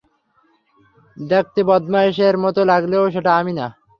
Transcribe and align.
দেখতে 1.17 1.59
বদমাইশ 1.69 2.17
এর 2.27 2.35
মতো 2.43 2.61
লাগলেও 2.71 3.03
সেটা 3.15 3.31
আমি 3.39 3.53
না। 3.59 3.67